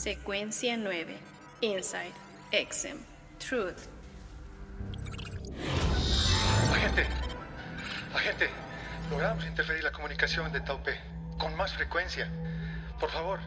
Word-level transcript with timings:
Secuencia 0.00 0.78
9. 0.78 1.14
Inside. 1.60 2.14
XM. 2.52 3.04
Truth. 3.38 3.76
Agente, 6.72 7.06
agente, 8.14 8.50
logramos 9.10 9.44
interferir 9.44 9.84
la 9.84 9.92
comunicación 9.92 10.50
de 10.52 10.62
Taupe 10.62 10.98
con 11.36 11.54
más 11.54 11.74
frecuencia. 11.74 12.30
Por 12.98 13.10
favor, 13.10 13.40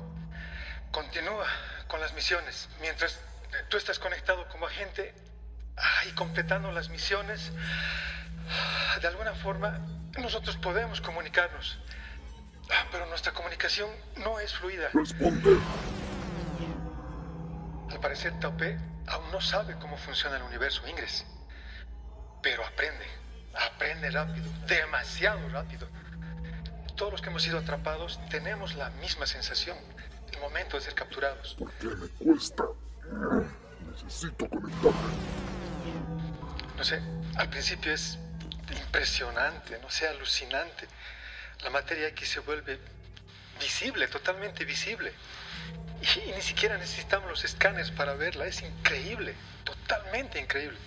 continúa 0.91 1.47
con 1.87 1.99
las 1.99 2.13
misiones. 2.13 2.69
Mientras 2.81 3.19
tú 3.69 3.77
estás 3.77 3.97
conectado 3.97 4.47
como 4.49 4.67
agente 4.67 5.15
y 6.07 6.11
completando 6.11 6.71
las 6.71 6.87
misiones, 6.89 7.51
de 9.01 9.07
alguna 9.07 9.33
forma 9.33 9.79
nosotros 10.19 10.55
podemos 10.57 11.01
comunicarnos. 11.01 11.79
Pero 12.91 13.07
nuestra 13.07 13.31
comunicación 13.31 13.89
no 14.17 14.39
es 14.39 14.53
fluida. 14.53 14.89
Responde. 14.93 15.57
Parecer, 18.13 18.39
Taupe 18.39 18.77
aún 19.07 19.31
no 19.31 19.41
sabe 19.41 19.75
cómo 19.79 19.97
funciona 19.97 20.37
el 20.37 20.43
universo 20.43 20.87
Ingres. 20.87 21.25
Pero 22.43 22.63
aprende, 22.63 23.07
aprende 23.55 24.11
rápido, 24.11 24.45
demasiado 24.67 25.49
rápido. 25.49 25.87
Todos 26.95 27.13
los 27.13 27.21
que 27.23 27.29
hemos 27.29 27.41
sido 27.41 27.57
atrapados 27.57 28.19
tenemos 28.29 28.75
la 28.75 28.91
misma 29.01 29.25
sensación, 29.25 29.75
el 30.31 30.39
momento 30.41 30.77
de 30.77 30.83
ser 30.83 30.93
capturados. 30.93 31.55
¿Por 31.55 31.71
qué 31.71 31.87
me 31.87 32.07
cuesta? 32.23 32.65
Necesito 33.93 34.47
conectarme. 34.47 34.99
No 36.77 36.83
sé, 36.83 37.01
al 37.35 37.49
principio 37.49 37.93
es 37.93 38.19
impresionante, 38.79 39.79
no 39.79 39.89
sé, 39.89 40.07
alucinante. 40.07 40.87
La 41.63 41.71
materia 41.71 42.09
X 42.09 42.29
se 42.29 42.41
vuelve 42.41 42.77
visible, 43.59 44.07
totalmente 44.07 44.65
visible. 44.65 45.13
Y, 46.03 46.31
ni 46.31 46.41
siquiera 46.41 46.77
necesitamos 46.77 47.29
los 47.29 47.45
escáneres 47.45 47.91
para 47.91 48.13
verla, 48.15 48.45
es 48.45 48.61
increíble, 48.61 49.35
totalmente 49.63 50.39
increíble. 50.39 50.77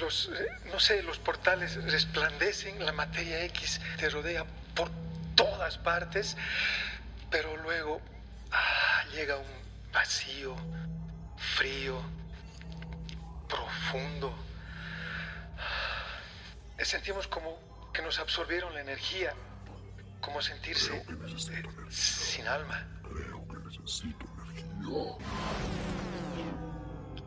Los, 0.00 0.28
eh, 0.28 0.46
no 0.66 0.78
sé, 0.78 1.02
los 1.02 1.18
portales 1.18 1.82
resplandecen, 1.84 2.84
la 2.84 2.92
materia 2.92 3.42
X 3.44 3.80
te 3.96 4.10
rodea 4.10 4.44
por 4.74 4.90
todas 5.34 5.78
partes, 5.78 6.36
pero 7.30 7.56
luego 7.56 8.02
ah, 8.52 9.04
llega 9.12 9.36
un 9.36 9.92
vacío, 9.92 10.54
frío, 11.56 12.02
profundo. 13.48 14.34
Eh, 16.78 16.84
Sentimos 16.84 17.26
como 17.26 17.58
que 17.94 18.02
nos 18.02 18.18
absorbieron 18.18 18.74
la 18.74 18.82
energía, 18.82 19.32
como 20.26 20.42
sentirse 20.42 20.92
eh, 20.92 21.62
sin 21.88 22.48
alma. 22.48 22.84
Creo 23.00 23.46
que 23.46 23.56
necesito 23.58 24.26
energía. 24.34 24.66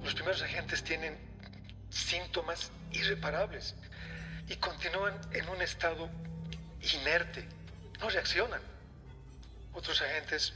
Los 0.04 0.14
primeros 0.14 0.42
agentes 0.42 0.84
tienen 0.84 1.18
síntomas 1.90 2.72
irreparables 2.92 3.74
y 4.50 4.58
continúan 4.58 5.18
en 5.32 5.48
un 5.48 5.62
estado 5.62 6.10
inerte, 6.94 7.48
no 8.02 8.10
reaccionan. 8.10 8.62
Otros 9.74 10.02
agentes 10.02 10.54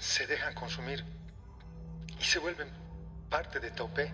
se 0.00 0.26
dejan 0.26 0.54
consumir 0.54 1.04
y 2.18 2.24
se 2.24 2.40
vuelven 2.40 2.68
parte 3.30 3.60
de 3.60 3.70
Taupé. 3.70 4.10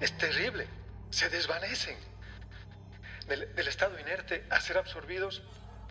Es 0.00 0.16
terrible, 0.16 0.68
se 1.10 1.28
desvanecen. 1.28 1.96
Del, 3.26 3.52
del 3.56 3.66
estado 3.66 3.98
inerte 3.98 4.46
a 4.50 4.60
ser 4.60 4.78
absorbidos 4.78 5.42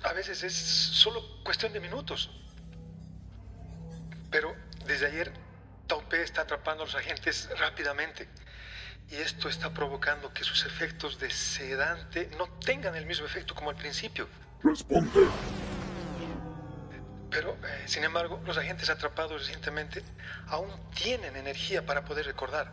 a 0.03 0.13
veces 0.13 0.43
es 0.43 0.53
solo 0.53 1.43
cuestión 1.43 1.73
de 1.73 1.79
minutos. 1.79 2.29
Pero 4.31 4.55
desde 4.85 5.07
ayer 5.07 5.31
Taupé 5.87 6.23
está 6.23 6.41
atrapando 6.41 6.83
a 6.83 6.85
los 6.85 6.95
agentes 6.95 7.49
rápidamente 7.59 8.27
y 9.09 9.15
esto 9.15 9.49
está 9.49 9.73
provocando 9.73 10.33
que 10.33 10.43
sus 10.43 10.65
efectos 10.65 11.19
de 11.19 11.29
sedante 11.29 12.29
no 12.37 12.47
tengan 12.65 12.95
el 12.95 13.05
mismo 13.05 13.25
efecto 13.25 13.53
como 13.53 13.69
al 13.69 13.75
principio. 13.75 14.27
Responde. 14.63 15.27
Pero, 17.29 17.57
eh, 17.63 17.83
sin 17.87 18.03
embargo, 18.03 18.41
los 18.45 18.57
agentes 18.57 18.89
atrapados 18.89 19.41
recientemente 19.41 20.03
aún 20.47 20.71
tienen 20.95 21.35
energía 21.35 21.85
para 21.85 22.05
poder 22.05 22.25
recordar. 22.25 22.71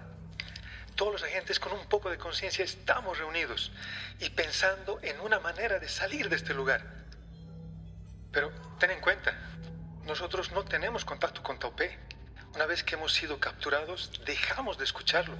Todos 0.94 1.12
los 1.12 1.22
agentes 1.22 1.58
con 1.58 1.72
un 1.72 1.86
poco 1.86 2.10
de 2.10 2.18
conciencia 2.18 2.64
estamos 2.64 3.18
reunidos 3.18 3.72
y 4.18 4.28
pensando 4.30 4.98
en 5.02 5.18
una 5.20 5.40
manera 5.40 5.78
de 5.78 5.88
salir 5.88 6.28
de 6.28 6.36
este 6.36 6.52
lugar. 6.52 7.00
Pero 8.32 8.52
ten 8.78 8.90
en 8.90 9.00
cuenta, 9.00 9.34
nosotros 10.06 10.52
no 10.52 10.64
tenemos 10.64 11.04
contacto 11.04 11.42
con 11.42 11.58
Taupé. 11.58 11.98
Una 12.54 12.66
vez 12.66 12.82
que 12.82 12.94
hemos 12.94 13.12
sido 13.12 13.38
capturados, 13.38 14.10
dejamos 14.24 14.78
de 14.78 14.84
escucharlo. 14.84 15.36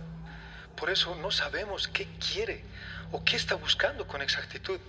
Por 0.77 0.91
eso 0.91 1.15
no 1.17 1.31
sabemos 1.31 1.89
qué 1.89 2.09
quiere 2.19 2.65
o 3.13 3.25
qué 3.25 3.37
está 3.37 3.55
buscando 3.57 4.07
con 4.07 4.23
exactitud. 4.23 4.81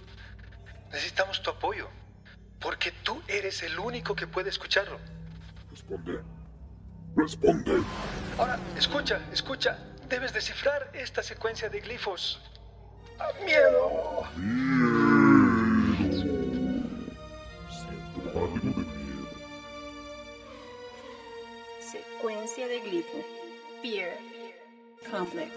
Necesitamos 0.91 1.41
tu 1.41 1.49
apoyo, 1.49 1.89
porque 2.59 2.91
tú 2.91 3.21
eres 3.27 3.63
el 3.63 3.79
único 3.79 4.15
que 4.15 4.27
puede 4.27 4.49
escucharlo. 4.49 4.99
Responde. 5.69 6.19
Responde. 7.15 7.83
Ahora, 8.37 8.59
escucha, 8.77 9.19
escucha. 9.31 9.77
Debes 10.07 10.33
descifrar 10.33 10.89
esta 10.93 11.23
secuencia 11.23 11.69
de 11.69 11.79
glifos. 11.79 12.41
¡Ah, 13.19 13.29
¡Miedo! 13.45 14.27
Siento 14.35 15.00
miedo. 18.63 18.85
Secuencia 21.79 22.67
de. 22.67 22.81
Complex. 25.09 25.51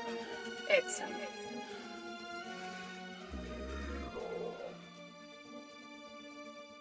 XM. 0.69 1.45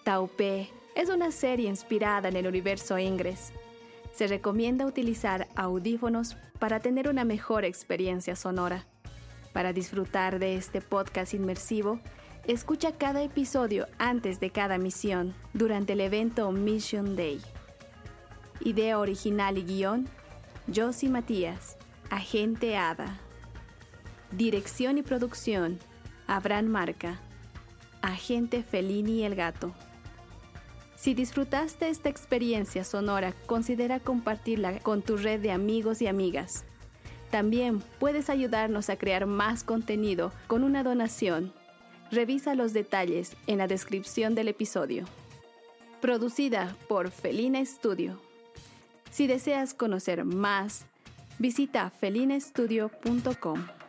Taupé 0.04 0.70
es 0.96 1.10
una 1.10 1.32
serie 1.32 1.70
inspirada 1.70 2.30
en 2.30 2.36
el 2.36 2.48
universo 2.48 2.98
Ingres. 2.98 3.52
Se 4.14 4.28
recomienda 4.28 4.86
utilizar 4.86 5.48
audífonos 5.56 6.38
para 6.60 6.80
tener 6.80 7.10
una 7.10 7.26
mejor 7.26 7.66
experiencia 7.66 8.36
sonora. 8.36 8.86
Para 9.54 9.74
disfrutar 9.74 10.40
de 10.40 10.56
este 10.56 10.82
podcast 10.82 11.34
inmersivo, 11.34 12.00
escucha 12.48 12.92
cada 12.92 13.24
episodio 13.24 13.88
antes 13.98 14.40
de 14.40 14.50
cada 14.50 14.78
misión 14.78 15.34
durante 15.54 15.94
el 15.94 16.02
evento 16.02 16.52
Mission 16.52 17.16
Day. 17.16 17.42
Idea 18.60 19.00
original 19.00 19.58
y 19.58 19.64
guion, 19.64 20.10
Josie 20.74 21.10
Matías, 21.10 21.78
Agente 22.10 22.76
Ada. 22.76 23.20
Dirección 24.32 24.98
y 24.98 25.04
producción, 25.04 25.80
Abraham 26.28 26.66
Marca, 26.66 27.20
Agente 28.02 28.64
Felini 28.64 29.24
el 29.24 29.36
Gato. 29.36 29.74
Si 30.96 31.14
disfrutaste 31.14 31.90
esta 31.90 32.10
experiencia 32.10 32.84
sonora, 32.84 33.34
considera 33.46 34.00
compartirla 34.00 34.80
con 34.80 35.02
tu 35.02 35.18
red 35.18 35.40
de 35.42 35.52
amigos 35.52 36.02
y 36.02 36.08
amigas. 36.08 36.66
También 37.30 37.82
puedes 38.00 38.30
ayudarnos 38.30 38.90
a 38.90 38.96
crear 38.96 39.26
más 39.26 39.64
contenido 39.64 40.32
con 40.48 40.64
una 40.64 40.84
donación. 40.84 41.54
Revisa 42.12 42.56
los 42.56 42.74
detalles 42.74 43.36
en 43.48 43.58
la 43.58 43.68
descripción 43.68 44.36
del 44.36 44.48
episodio. 44.48 45.06
Producida 46.02 46.76
por 46.88 47.12
Felina 47.12 47.64
Studio. 47.66 48.20
Si 49.12 49.28
deseas 49.28 49.74
conocer 49.74 50.26
más, 50.26 50.86
visita 51.40 51.90
felinastudio.com. 51.90 53.83